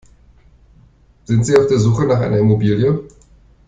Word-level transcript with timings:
Sind 1.25 1.45
Sie 1.45 1.55
auf 1.55 1.67
der 1.67 1.77
Suche 1.77 2.07
nach 2.07 2.21
einer 2.21 2.39
Immobilie? 2.39 3.07